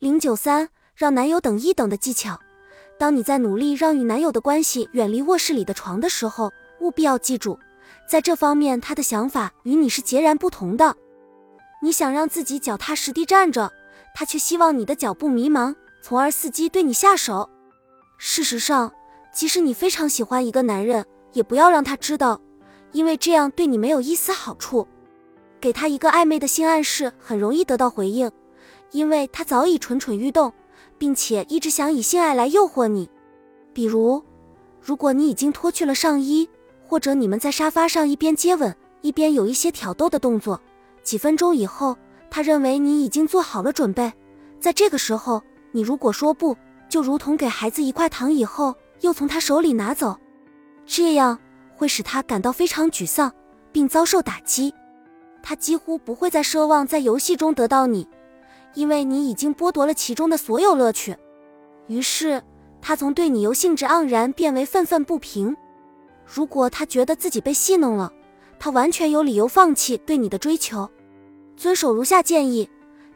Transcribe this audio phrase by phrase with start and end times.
[0.00, 2.40] 零九三，让男友等一等的技巧。
[2.98, 7.58] 当你在努力让与男友的关系远离卧室里的床的时候，务必要记住，
[8.08, 10.96] 在这方面他的想法与你是截然不同的。
[11.82, 13.70] 你想让自己脚踏实地站着，
[14.14, 17.50] 他却希望你的脚步迷茫，从而伺机对你下手。
[18.16, 18.90] 事实上，
[19.30, 21.04] 即使你非常喜欢一个男人，
[21.34, 22.40] 也不要让他知道，
[22.92, 24.88] 因为这样对你没有一丝好处。
[25.60, 28.32] 给他一个暧昧的性暗示，很容易得到回应。
[28.92, 30.52] 因为他早已蠢蠢欲动，
[30.98, 33.08] 并且一直想以性爱来诱惑你。
[33.72, 34.22] 比如，
[34.80, 36.48] 如果你已经脱去了上衣，
[36.86, 40.60] 或者你们在沙发上一边接吻一边有一些挑逗的动作，
[41.02, 41.96] 几分钟以后，
[42.30, 44.12] 他认为你已经做好了准备。
[44.58, 46.56] 在这个时候，你如果说不，
[46.88, 50.18] 就如同给孩子一块糖以后又从他手里拿走，
[50.84, 51.38] 这样
[51.76, 53.32] 会使他感到非常沮丧，
[53.70, 54.74] 并遭受打击。
[55.42, 58.06] 他几乎不会再奢望在游戏中得到你。
[58.74, 61.16] 因为你已经剥夺了其中的所有乐趣，
[61.86, 62.42] 于是
[62.80, 65.56] 他从对你由兴致盎然变为愤愤不平。
[66.24, 68.12] 如果他觉得自己被戏弄了，
[68.58, 70.88] 他完全有理由放弃对你的追求。
[71.56, 72.70] 遵守如下建议，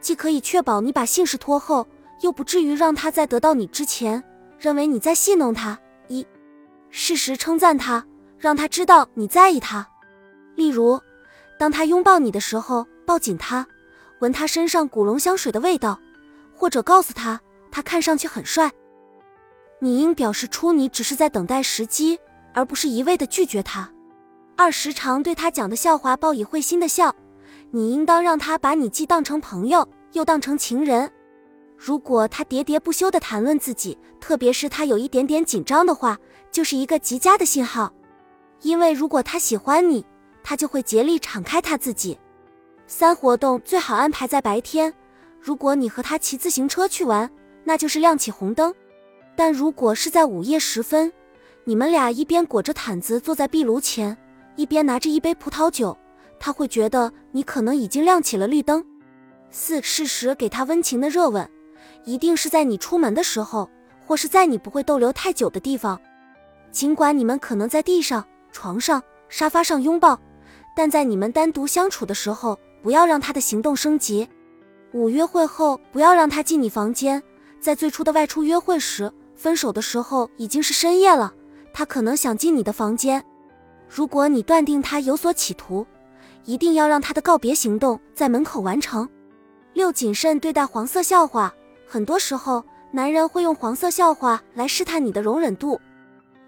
[0.00, 1.86] 既可以确保你把性事拖后，
[2.20, 4.22] 又不至于让他在得到你之前
[4.58, 5.78] 认为你在戏弄他。
[6.08, 6.26] 一，
[6.90, 8.06] 适时称赞他，
[8.38, 9.86] 让他知道你在意他。
[10.54, 11.00] 例如，
[11.58, 13.66] 当他拥抱你的时候，抱紧他。
[14.20, 15.98] 闻他身上古龙香水的味道，
[16.54, 17.40] 或者告诉他
[17.70, 18.70] 他看上去很帅。
[19.80, 22.18] 你应表示出你只是在等待时机，
[22.52, 23.90] 而不是一味的拒绝他。
[24.56, 27.14] 二时常对他讲的笑话报以会心的笑。
[27.70, 31.10] 你应当让他把你既当成朋友，又当成情人。
[31.78, 36.18] 如果他喋喋不休的谈论自己，特别是他有一点点紧张的话，
[36.50, 37.90] 就是一个极佳的信号。
[38.60, 40.04] 因为如果他喜欢你，
[40.42, 42.18] 他就会竭力敞开他自己。
[42.92, 44.92] 三活动最好安排在白天。
[45.40, 47.30] 如果你和他骑自行车去玩，
[47.62, 48.72] 那就是亮起红灯；
[49.36, 51.10] 但如果是在午夜时分，
[51.62, 54.18] 你们俩一边裹着毯子坐在壁炉前，
[54.56, 55.96] 一边拿着一杯葡萄酒，
[56.40, 58.84] 他会觉得你可能已经亮起了绿灯。
[59.52, 61.48] 四适时给他温情的热吻，
[62.04, 63.70] 一定是在你出门的时候，
[64.04, 65.98] 或是在你不会逗留太久的地方。
[66.72, 70.18] 尽管你们可能在地上、床上、沙发上拥抱，
[70.74, 72.58] 但在你们单独相处的时候。
[72.82, 74.28] 不要让他的行动升级。
[74.92, 77.22] 五约会后，不要让他进你房间。
[77.60, 81.32] 在最初的外出约会时，分手的时候已经是深夜了，
[81.72, 83.24] 他可能想进你的房间。
[83.88, 85.86] 如果你断定他有所企图，
[86.44, 89.08] 一定要让他的告别行动在门口完成。
[89.74, 91.54] 六谨慎对待黄色笑话。
[91.86, 95.80] 很多时候，男人会用黄色笑话来试探你的容忍度。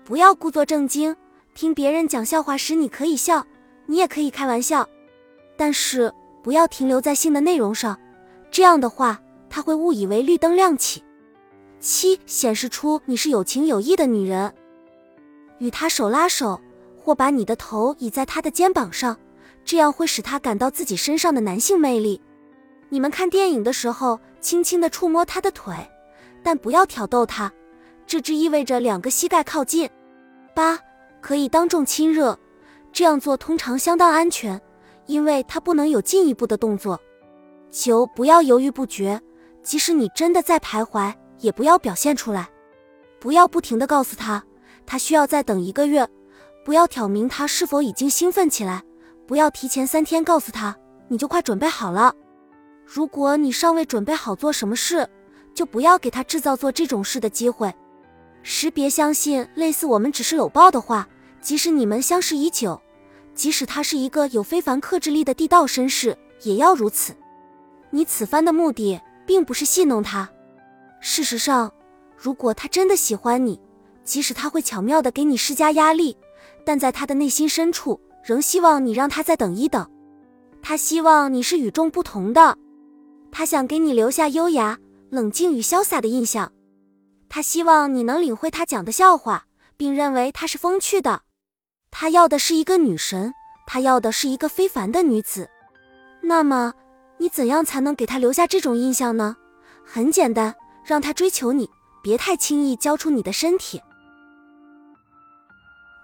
[0.04, 1.14] 不要故作正经。
[1.54, 3.47] 听别人讲笑话时，你可以笑，
[3.87, 4.88] 你也可以开玩笑，
[5.56, 6.12] 但是。
[6.42, 7.98] 不要停留在性的内容上，
[8.50, 11.03] 这样的话他会误以为绿灯亮起。
[11.78, 14.52] 七，显示出你是有情有义的女人，
[15.58, 16.60] 与他手拉手，
[16.98, 19.16] 或把你的头倚在他的肩膀上，
[19.64, 22.20] 这样会使他感到自己身上的男性魅力。
[22.88, 25.75] 你们看电影的时候，轻轻地触摸他的腿，
[26.42, 27.50] 但不要挑逗他，
[28.06, 29.88] 这只意味着两个膝盖靠近。
[30.54, 30.78] 八，
[31.20, 32.38] 可以当众亲热，
[32.92, 34.60] 这样做通常相当安全。
[35.06, 37.00] 因为他不能有进一步的动作。
[37.70, 39.20] 九，不要犹豫不决，
[39.62, 42.48] 即使你真的在徘徊，也不要表现出来。
[43.18, 44.44] 不要不停的告诉他，
[44.84, 46.08] 他需要再等一个月。
[46.64, 48.82] 不要挑明他是否已经兴奋起来。
[49.26, 50.76] 不要提前三天告诉他，
[51.08, 52.14] 你就快准备好了。
[52.84, 55.08] 如果你尚未准备好做什么事，
[55.54, 57.72] 就不要给他制造做这种事的机会。
[58.42, 61.08] 识，别相信类似“我们只是搂抱”的话，
[61.40, 62.80] 即使你们相识已久。
[63.34, 67.15] 即使他是一个有非凡克制力的地道绅士，也要如此。
[67.91, 70.28] 你此番的目的并不是戏弄他。
[71.00, 71.72] 事实上，
[72.16, 73.60] 如果他真的喜欢你，
[74.04, 76.16] 即使他会巧妙地给你施加压力，
[76.65, 79.88] 但在他的内心深处，仍希望你让他再等一等。
[80.62, 82.56] 他希望你是与众不同的，
[83.31, 84.78] 他想给你留下优雅、
[85.10, 86.52] 冷静与潇洒的印象。
[87.29, 89.46] 他希望你能领会他讲的笑话，
[89.76, 91.23] 并认为他是风趣的。
[91.93, 93.33] 他要的是一个女神，
[93.67, 95.49] 他要的是一个非凡的女子。
[96.23, 96.73] 那么，
[97.19, 99.37] 你怎样才能给他留下这种印象呢？
[99.85, 100.55] 很简单，
[100.85, 101.69] 让他追求你，
[102.03, 103.81] 别太轻易交出你的身体。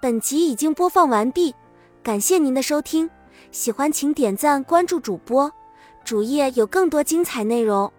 [0.01, 1.55] 本集已经播放完毕，
[2.03, 3.11] 感谢您的收听，
[3.51, 5.51] 喜欢请点赞关注主播，
[6.05, 7.91] 主页有更多精彩内容。